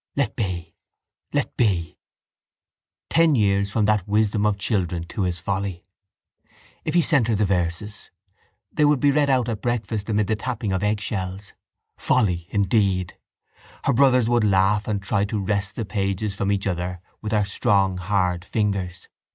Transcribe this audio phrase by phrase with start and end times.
[0.15, 0.73] Let be!
[1.31, 1.99] Let be!
[3.11, 5.85] Ten years from that wisdom of children to his folly.
[6.83, 8.09] If he sent her the verses?
[8.73, 11.53] They would be read out at breakfast amid the tapping of eggshells.
[11.97, 13.19] Folly indeed!
[13.83, 17.45] Her brothers would laugh and try to wrest the page from each other with their
[17.45, 19.07] strong hard fingers.